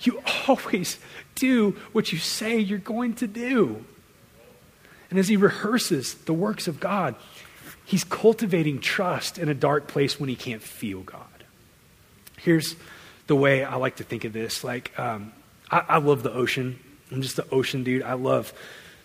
[0.00, 0.98] You always
[1.34, 3.84] do what you say you're going to do.
[5.10, 7.14] And as he rehearses the works of God,
[7.84, 11.22] he's cultivating trust in a dark place when he can't feel God.
[12.38, 12.76] Here's
[13.26, 14.64] the way I like to think of this.
[14.64, 15.32] Like, um,
[15.70, 16.78] I, I love the ocean.
[17.10, 18.02] I'm just the ocean dude.
[18.02, 18.52] I love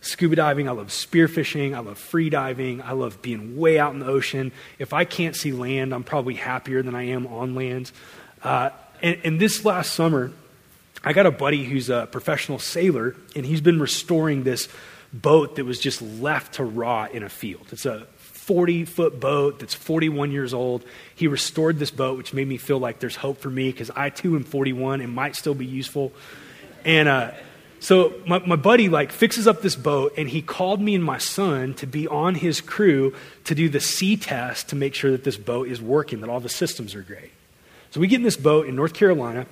[0.01, 0.67] scuba diving.
[0.67, 1.75] I love spearfishing.
[1.75, 2.81] I love free diving.
[2.81, 4.51] I love being way out in the ocean.
[4.79, 7.91] If I can't see land, I'm probably happier than I am on land.
[8.43, 10.31] Uh, and, and this last summer,
[11.03, 14.67] I got a buddy who's a professional sailor, and he's been restoring this
[15.13, 17.67] boat that was just left to rot in a field.
[17.71, 18.07] It's a
[18.51, 20.83] 40 foot boat that's 41 years old.
[21.15, 24.09] He restored this boat, which made me feel like there's hope for me because I
[24.09, 26.11] too am 41 and might still be useful.
[26.83, 27.31] And uh,
[27.79, 31.17] so my, my buddy like fixes up this boat, and he called me and my
[31.17, 35.23] son to be on his crew to do the sea test to make sure that
[35.23, 37.31] this boat is working, that all the systems are great.
[37.91, 39.45] So we get in this boat in North Carolina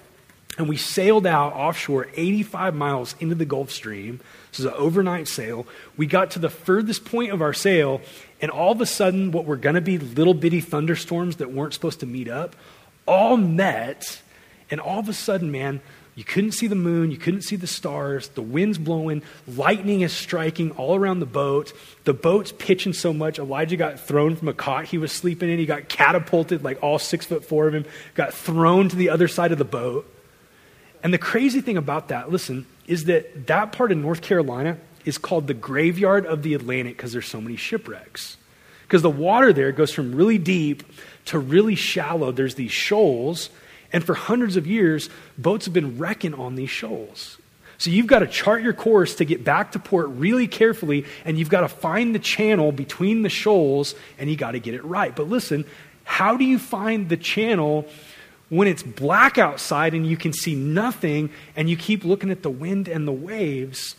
[0.58, 4.20] and we sailed out offshore 85 miles into the Gulf Stream.
[4.52, 5.66] This is an overnight sail.
[5.96, 8.02] We got to the furthest point of our sail,
[8.42, 11.74] and all of a sudden, what were going to be little bitty thunderstorms that weren't
[11.74, 12.56] supposed to meet up
[13.10, 14.22] all met.
[14.70, 15.82] And all of a sudden, man,
[16.14, 20.14] you couldn't see the moon, you couldn't see the stars, the wind's blowing, lightning is
[20.14, 21.74] striking all around the boat.
[22.04, 25.58] The boat's pitching so much, Elijah got thrown from a cot he was sleeping in.
[25.58, 27.86] He got catapulted, like all six foot four of him,
[28.16, 30.06] got thrown to the other side of the boat.
[31.04, 35.18] And the crazy thing about that, listen, is that that part of North Carolina is
[35.18, 38.38] called the graveyard of the Atlantic because there's so many shipwrecks.
[38.84, 40.84] Because the water there goes from really deep
[41.26, 42.32] to really shallow.
[42.32, 43.50] There's these shoals,
[43.94, 47.38] and for hundreds of years, boats have been wrecking on these shoals.
[47.78, 51.38] So you've got to chart your course to get back to port really carefully, and
[51.38, 54.84] you've got to find the channel between the shoals, and you got to get it
[54.84, 55.16] right.
[55.16, 55.64] But listen,
[56.04, 57.88] how do you find the channel
[58.50, 62.50] when it's black outside and you can see nothing and you keep looking at the
[62.50, 63.96] wind and the waves,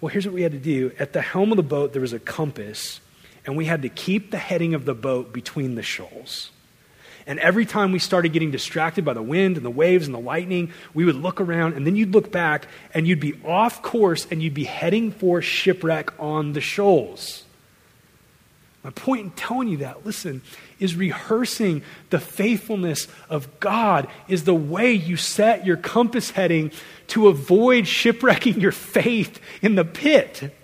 [0.00, 0.92] well, here's what we had to do.
[0.98, 3.00] At the helm of the boat, there was a compass,
[3.44, 6.50] and we had to keep the heading of the boat between the shoals.
[7.26, 10.20] And every time we started getting distracted by the wind and the waves and the
[10.20, 14.28] lightning, we would look around, and then you'd look back, and you'd be off course,
[14.30, 17.42] and you'd be heading for shipwreck on the shoals.
[18.86, 20.42] My point in telling you that, listen,
[20.78, 26.70] is rehearsing the faithfulness of God is the way you set your compass heading
[27.08, 30.54] to avoid shipwrecking your faith in the pit.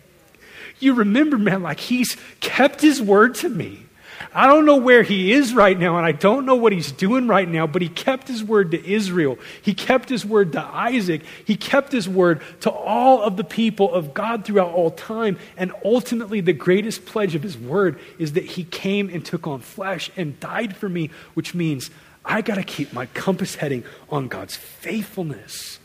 [0.79, 3.87] You remember, man, like he's kept his word to me.
[4.35, 7.27] I don't know where he is right now, and I don't know what he's doing
[7.27, 9.39] right now, but he kept his word to Israel.
[9.63, 11.23] He kept his word to Isaac.
[11.45, 15.39] He kept his word to all of the people of God throughout all time.
[15.57, 19.61] And ultimately, the greatest pledge of his word is that he came and took on
[19.61, 21.91] flesh and died for me, which means
[22.25, 25.79] I got to keep my compass heading on God's faithfulness.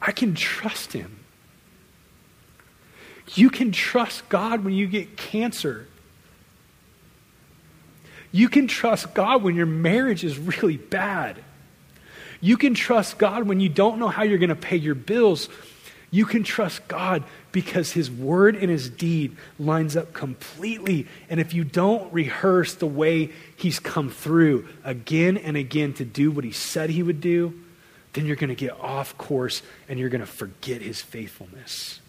[0.00, 1.20] I can trust him.
[3.34, 5.88] You can trust God when you get cancer.
[8.34, 11.38] You can trust God when your marriage is really bad.
[12.40, 15.48] You can trust God when you don't know how you're going to pay your bills.
[16.10, 21.06] You can trust God because his word and his deed lines up completely.
[21.30, 26.32] And if you don't rehearse the way he's come through again and again to do
[26.32, 27.54] what he said he would do,
[28.14, 32.00] then you're going to get off course and you're going to forget his faithfulness.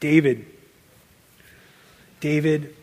[0.00, 0.46] David
[2.20, 2.74] David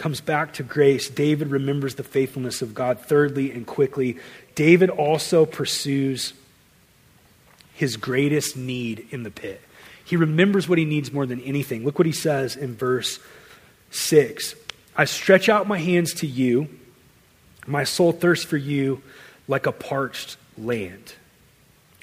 [0.00, 2.98] comes back to grace, David remembers the faithfulness of God.
[3.00, 4.16] Thirdly and quickly,
[4.54, 6.32] David also pursues
[7.74, 9.60] his greatest need in the pit.
[10.02, 11.84] He remembers what he needs more than anything.
[11.84, 13.20] Look what he says in verse
[13.90, 14.54] 6
[14.96, 16.68] I stretch out my hands to you,
[17.66, 19.02] my soul thirsts for you
[19.48, 21.14] like a parched land.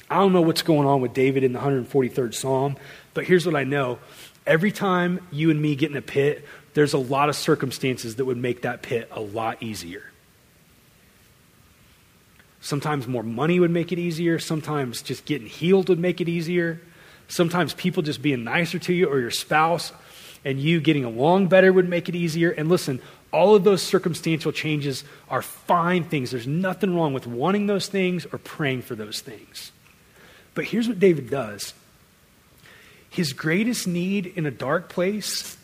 [0.09, 2.77] I don't know what's going on with David in the 143rd Psalm,
[3.15, 3.97] but here's what I know.
[4.45, 8.26] Every time you and me get in a pit, there's a lot of circumstances that
[8.26, 10.03] would make that pit a lot easier.
[12.61, 14.39] Sometimes more money would make it easier.
[14.39, 16.82] Sometimes just getting healed would make it easier.
[17.28, 19.91] Sometimes people just being nicer to you or your spouse.
[20.45, 22.51] and you getting along better would make it easier.
[22.51, 23.01] And listen,
[23.34, 26.32] all of those circumstantial changes are fine things.
[26.32, 29.72] There's nothing wrong with wanting those things or praying for those things.
[30.53, 31.74] But here's what David does
[33.09, 35.56] his greatest need in a dark place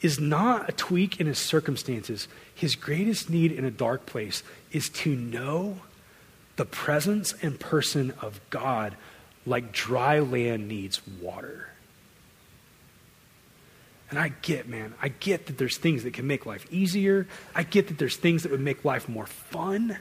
[0.00, 2.28] is not a tweak in his circumstances.
[2.54, 4.42] His greatest need in a dark place
[4.72, 5.78] is to know
[6.56, 8.96] the presence and person of God
[9.46, 11.68] like dry land needs water.
[14.10, 17.28] And I get, man, I get that there's things that can make life easier.
[17.54, 19.98] I get that there's things that would make life more fun.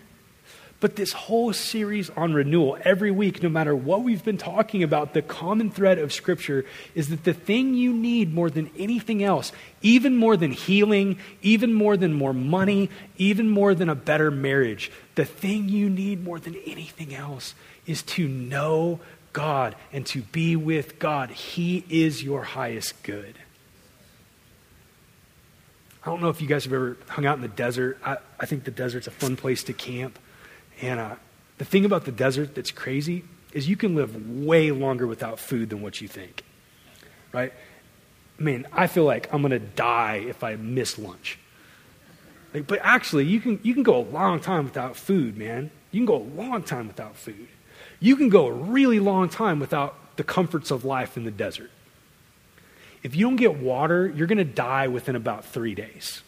[0.79, 5.13] But this whole series on renewal, every week, no matter what we've been talking about,
[5.13, 6.65] the common thread of Scripture
[6.95, 9.51] is that the thing you need more than anything else,
[9.81, 14.89] even more than healing, even more than more money, even more than a better marriage,
[15.15, 17.55] the thing you need more than anything else
[17.85, 19.01] is to know
[19.33, 21.29] God and to be with God.
[21.29, 23.35] He is your highest good.
[26.01, 27.97] I don't know if you guys have ever hung out in the desert.
[28.05, 30.17] I, I think the desert's a fun place to camp.
[30.81, 31.15] And uh,
[31.57, 33.23] the thing about the desert that's crazy
[33.53, 36.43] is you can live way longer without food than what you think.
[37.31, 37.53] Right?
[38.39, 41.37] I mean, I feel like I'm going to die if I miss lunch.
[42.53, 45.71] Like, but actually, you can, you can go a long time without food, man.
[45.91, 47.47] You can go a long time without food.
[47.99, 51.71] You can go a really long time without the comforts of life in the desert.
[53.03, 56.21] If you don't get water, you're going to die within about three days.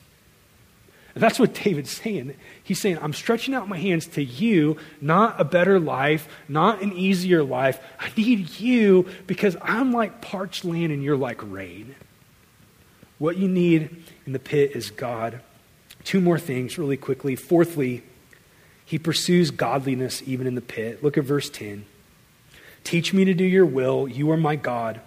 [1.14, 2.36] That's what David's saying.
[2.64, 6.94] He's saying, I'm stretching out my hands to you, not a better life, not an
[6.94, 7.80] easier life.
[8.00, 11.96] I need you because I'm like parched land and you're like rain.
[13.18, 15.42] What you need in the pit is God.
[16.04, 17.36] Two more things, really quickly.
[17.36, 18.04] Fourthly,
[18.86, 21.04] he pursues godliness even in the pit.
[21.04, 21.86] Look at verse 10.
[22.84, 24.08] Teach me to do your will.
[24.08, 25.02] You are my God.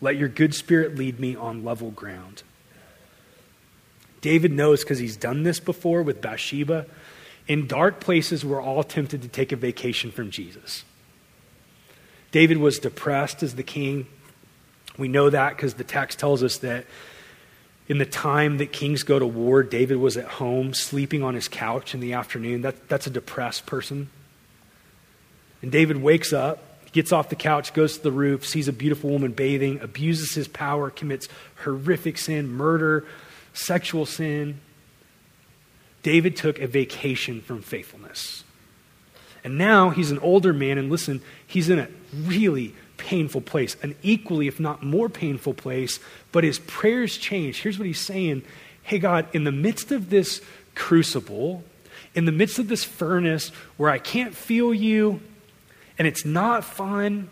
[0.00, 2.42] Let your good spirit lead me on level ground.
[4.20, 6.86] David knows because he's done this before with Bathsheba.
[7.48, 10.84] In dark places, we're all tempted to take a vacation from Jesus.
[12.30, 14.06] David was depressed as the king.
[14.98, 16.86] We know that because the text tells us that
[17.88, 21.48] in the time that kings go to war, David was at home sleeping on his
[21.48, 22.62] couch in the afternoon.
[22.62, 24.10] That, that's a depressed person.
[25.62, 26.62] And David wakes up
[26.92, 30.48] gets off the couch, goes to the roof, sees a beautiful woman bathing, abuses his
[30.48, 31.28] power, commits
[31.64, 33.06] horrific sin, murder,
[33.52, 34.60] sexual sin.
[36.02, 38.44] David took a vacation from faithfulness.
[39.44, 43.96] And now he's an older man, and listen, he's in a really painful place, an
[44.02, 45.98] equally, if not more painful place,
[46.32, 47.62] but his prayers change.
[47.62, 48.42] Here's what he's saying
[48.82, 50.42] Hey, God, in the midst of this
[50.74, 51.62] crucible,
[52.14, 55.20] in the midst of this furnace where I can't feel you,
[55.98, 57.30] and it's not fun,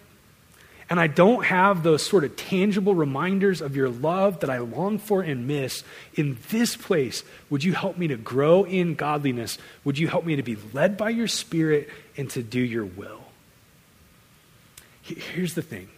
[0.91, 4.99] and I don't have those sort of tangible reminders of your love that I long
[4.99, 5.85] for and miss,
[6.15, 9.59] in this place, would you help me to grow in godliness?
[9.85, 13.21] Would you help me to be led by your Spirit and to do your will?
[15.03, 15.89] Here's the thing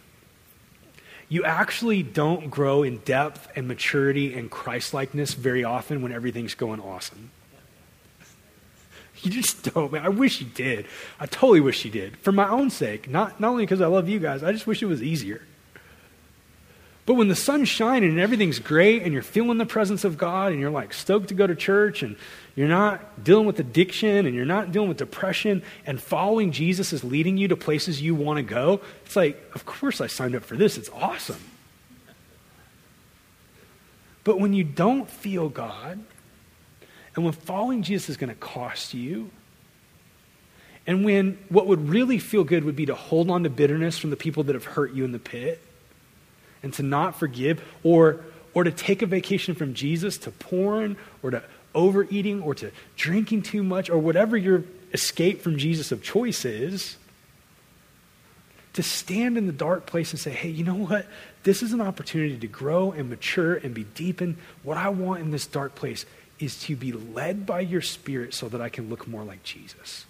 [1.29, 6.81] you actually don't grow in depth and maturity and Christlikeness very often when everything's going
[6.81, 7.31] awesome.
[9.25, 10.03] You just don't, man.
[10.03, 10.87] I wish you did.
[11.19, 12.17] I totally wish you did.
[12.17, 13.07] For my own sake.
[13.07, 15.43] Not, not only because I love you guys, I just wish it was easier.
[17.05, 20.51] But when the sun's shining and everything's great and you're feeling the presence of God
[20.51, 22.15] and you're like stoked to go to church and
[22.55, 27.03] you're not dealing with addiction and you're not dealing with depression and following Jesus is
[27.03, 30.43] leading you to places you want to go, it's like, of course I signed up
[30.43, 30.77] for this.
[30.77, 31.41] It's awesome.
[34.23, 35.99] But when you don't feel God,
[37.15, 39.29] and when following Jesus is going to cost you,
[40.87, 44.09] and when what would really feel good would be to hold on to bitterness from
[44.09, 45.61] the people that have hurt you in the pit,
[46.63, 51.31] and to not forgive, or, or to take a vacation from Jesus to porn, or
[51.31, 51.43] to
[51.73, 56.97] overeating, or to drinking too much, or whatever your escape from Jesus of choice is,
[58.73, 61.05] to stand in the dark place and say, hey, you know what?
[61.43, 64.37] This is an opportunity to grow and mature and be deepened.
[64.63, 66.05] What I want in this dark place
[66.41, 70.05] is to be led by your spirit so that I can look more like Jesus.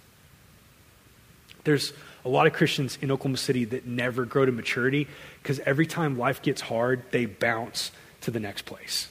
[1.64, 1.94] There's
[2.26, 5.08] a lot of Christians in Oklahoma City that never grow to maturity
[5.42, 9.08] because every time life gets hard, they bounce to the next place.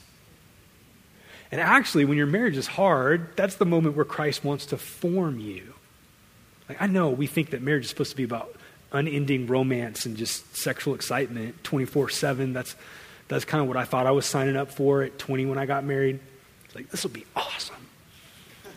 [1.51, 5.39] And actually, when your marriage is hard, that's the moment where Christ wants to form
[5.39, 5.73] you.
[6.69, 8.55] Like, I know we think that marriage is supposed to be about
[8.93, 12.53] unending romance and just sexual excitement 24 7.
[12.53, 12.75] That's,
[13.27, 15.65] that's kind of what I thought I was signing up for at 20 when I
[15.65, 16.19] got married.
[16.71, 17.75] It's like, this will be awesome.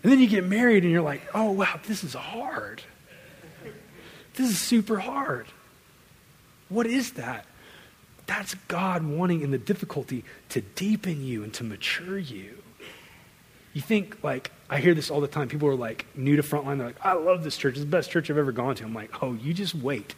[0.00, 2.82] And then you get married and you're like, oh, wow, this is hard.
[4.34, 5.48] This is super hard.
[6.68, 7.46] What is that?
[8.26, 12.58] That's God wanting in the difficulty to deepen you and to mature you.
[13.74, 15.48] You think, like, I hear this all the time.
[15.48, 16.78] People are like new to Frontline.
[16.78, 17.72] They're like, I love this church.
[17.72, 18.84] It's the best church I've ever gone to.
[18.84, 20.14] I'm like, oh, you just wait.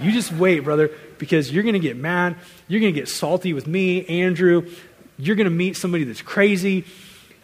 [0.00, 2.36] You just wait, brother, because you're going to get mad.
[2.68, 4.70] You're going to get salty with me, Andrew.
[5.16, 6.84] You're going to meet somebody that's crazy.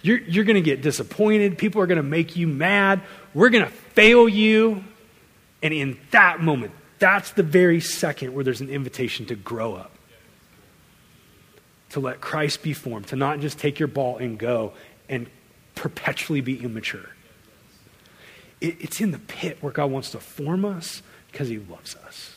[0.02, 1.58] You're, you're going to get disappointed.
[1.58, 3.02] People are going to make you mad.
[3.34, 4.82] We're going to fail you.
[5.62, 9.92] And in that moment, that's the very second where there's an invitation to grow up,
[11.90, 14.72] to let Christ be formed, to not just take your ball and go
[15.08, 15.28] and
[15.74, 17.10] perpetually be immature.
[18.60, 22.36] It, it's in the pit where God wants to form us because he loves us.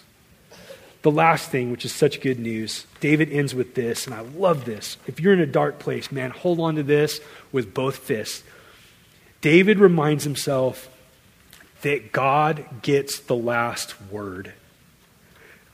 [1.04, 4.64] The last thing, which is such good news, David ends with this, and I love
[4.64, 4.98] this.
[5.06, 7.20] If you're in a dark place, man, hold on to this
[7.52, 8.42] with both fists.
[9.42, 10.90] David reminds himself
[11.82, 14.54] that God gets the last word.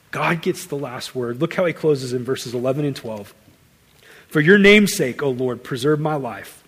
[0.09, 1.39] God gets the last word.
[1.39, 3.31] Look how he closes in verses 11 and 12.
[4.29, 6.63] For your name's sake, O Lord, preserve my life.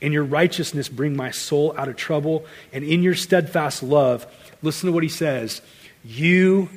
[0.00, 2.44] In your righteousness, bring my soul out of trouble.
[2.72, 4.24] And in your steadfast love,
[4.62, 5.62] listen to what he says
[6.04, 6.68] you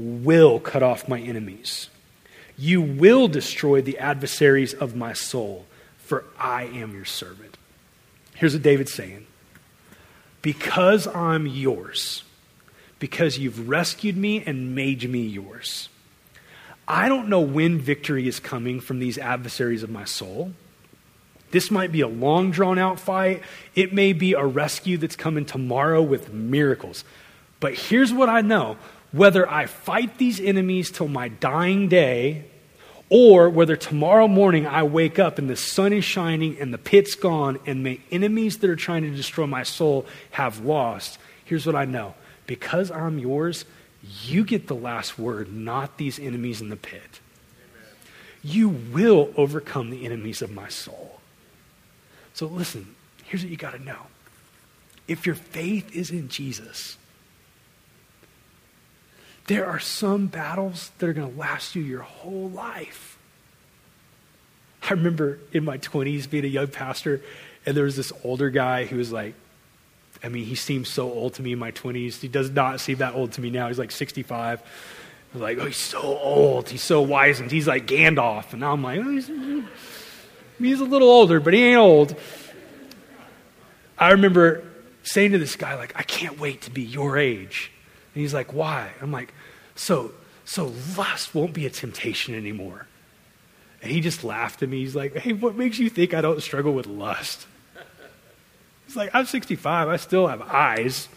[0.00, 1.88] will cut off my enemies.
[2.56, 5.66] You will destroy the adversaries of my soul,
[5.98, 7.56] for I am your servant.
[8.34, 9.26] Here's what David's saying
[10.42, 12.24] Because I'm yours,
[12.98, 15.88] because you've rescued me and made me yours,
[16.88, 20.52] I don't know when victory is coming from these adversaries of my soul.
[21.50, 23.42] This might be a long drawn out fight.
[23.74, 27.04] It may be a rescue that's coming tomorrow with miracles.
[27.58, 28.76] But here's what I know
[29.12, 32.44] whether I fight these enemies till my dying day,
[33.08, 37.16] or whether tomorrow morning I wake up and the sun is shining and the pit's
[37.16, 41.74] gone and my enemies that are trying to destroy my soul have lost, here's what
[41.74, 42.14] I know.
[42.46, 43.64] Because I'm yours,
[44.24, 47.20] you get the last word, not these enemies in the pit.
[47.72, 47.88] Amen.
[48.44, 51.18] You will overcome the enemies of my soul.
[52.32, 52.94] So listen,
[53.24, 54.06] here's what you got to know.
[55.08, 56.96] If your faith is in Jesus,
[59.50, 63.18] there are some battles that are going to last you your whole life.
[64.80, 67.20] I remember in my 20s being a young pastor,
[67.66, 69.34] and there was this older guy who was like,
[70.22, 72.20] I mean, he seems so old to me in my 20s.
[72.20, 73.66] He does not seem that old to me now.
[73.66, 74.60] He's like 65.
[74.60, 74.64] I
[75.32, 76.68] was like, oh, he's so old.
[76.68, 78.52] He's so wise, and he's like Gandalf.
[78.52, 79.28] And I'm like, oh, he's,
[80.60, 82.14] he's a little older, but he ain't old.
[83.98, 84.62] I remember
[85.02, 87.72] saying to this guy, like, I can't wait to be your age.
[88.14, 88.90] And he's like, why?
[89.02, 89.34] I'm like,
[89.80, 90.12] so,
[90.44, 92.86] so lust won't be a temptation anymore.
[93.82, 94.80] And he just laughed at me.
[94.80, 97.46] He's like, hey, what makes you think I don't struggle with lust?
[98.86, 99.88] He's like, I'm 65.
[99.88, 101.08] I still have eyes.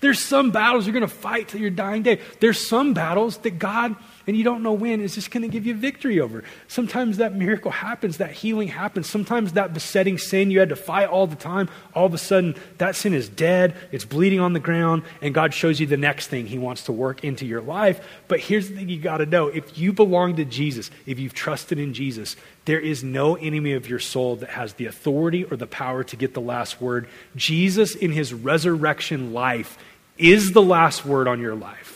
[0.00, 2.18] There's some battles you're going to fight till your dying day.
[2.40, 3.94] There's some battles that God
[4.26, 6.42] and you don't know when is just going to give you victory over.
[6.66, 9.08] Sometimes that miracle happens, that healing happens.
[9.08, 12.56] Sometimes that besetting sin you had to fight all the time, all of a sudden
[12.78, 16.26] that sin is dead, it's bleeding on the ground, and God shows you the next
[16.26, 18.04] thing He wants to work into your life.
[18.26, 21.34] But here's the thing you got to know if you belong to Jesus, if you've
[21.34, 25.56] trusted in Jesus, there is no enemy of your soul that has the authority or
[25.56, 27.08] the power to get the last word.
[27.36, 29.78] Jesus, in His resurrection life,
[30.18, 31.95] is the last word on your life.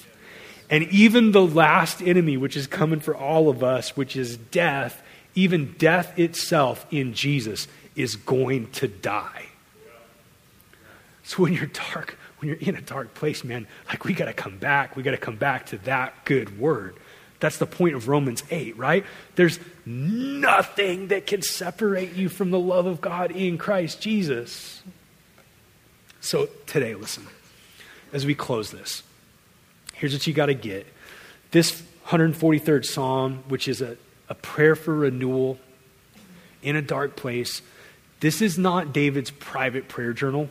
[0.71, 5.03] And even the last enemy, which is coming for all of us, which is death,
[5.35, 7.67] even death itself in Jesus
[7.97, 9.47] is going to die.
[11.25, 14.33] So when you're dark, when you're in a dark place, man, like we got to
[14.33, 14.97] come back.
[14.97, 16.97] We got to come back to that good word.
[17.41, 19.05] That's the point of Romans 8, right?
[19.35, 24.83] There's nothing that can separate you from the love of God in Christ Jesus.
[26.21, 27.27] So today, listen,
[28.13, 29.03] as we close this,
[30.01, 30.87] Here's what you got to get.
[31.51, 33.99] This 143rd Psalm, which is a,
[34.31, 35.59] a prayer for renewal
[36.63, 37.61] in a dark place,
[38.21, 40.49] this is not David's private prayer journal.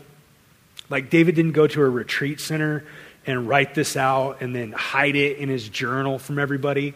[0.88, 2.86] Like, David didn't go to a retreat center
[3.26, 6.94] and write this out and then hide it in his journal from everybody.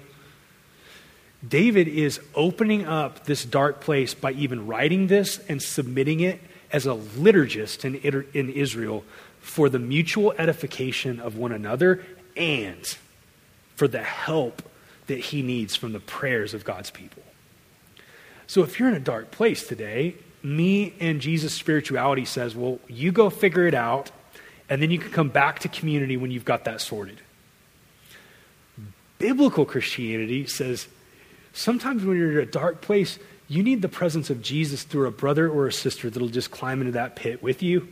[1.47, 6.39] David is opening up this dark place by even writing this and submitting it
[6.71, 7.95] as a liturgist in,
[8.35, 9.03] in Israel
[9.39, 12.03] for the mutual edification of one another
[12.35, 12.97] and
[13.75, 14.61] for the help
[15.07, 17.23] that he needs from the prayers of God's people.
[18.47, 23.11] So if you're in a dark place today, me and Jesus' spirituality says, well, you
[23.11, 24.11] go figure it out,
[24.69, 27.19] and then you can come back to community when you've got that sorted.
[29.17, 30.87] Biblical Christianity says
[31.53, 35.11] sometimes when you're in a dark place, you need the presence of Jesus through a
[35.11, 37.87] brother or a sister that'll just climb into that pit with you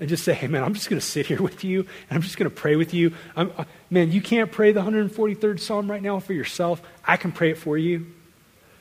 [0.00, 2.22] and just say, hey, man, I'm just going to sit here with you and I'm
[2.22, 3.12] just going to pray with you.
[3.36, 6.80] I'm, uh, man, you can't pray the 143rd Psalm right now for yourself.
[7.04, 8.06] I can pray it for you.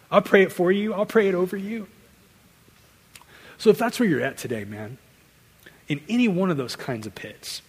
[0.09, 1.87] I'll pray it for you, I'll pray it over you.
[3.57, 4.97] So if that's where you're at today, man,
[5.87, 7.61] in any one of those kinds of pits,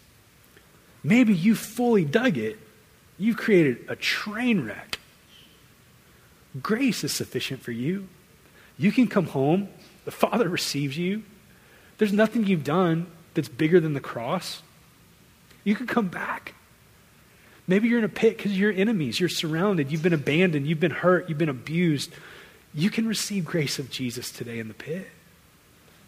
[1.03, 2.59] maybe you fully dug it,
[3.19, 4.99] you've created a train wreck.
[6.63, 8.09] Grace is sufficient for you.
[8.77, 9.69] You can come home,
[10.05, 11.25] the Father receives you.
[11.99, 13.07] There's nothing you've done
[13.39, 14.63] that's bigger than the cross.
[15.63, 16.55] You can come back.
[17.69, 19.21] Maybe you're in a pit because you're enemies.
[19.21, 19.93] You're surrounded.
[19.93, 20.67] You've been abandoned.
[20.67, 21.29] You've been hurt.
[21.29, 22.11] You've been abused.
[22.75, 25.07] You can receive grace of Jesus today in the pit.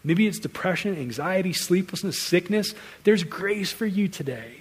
[0.03, 2.75] Maybe it's depression, anxiety, sleeplessness, sickness.
[3.05, 4.60] There's grace for you today.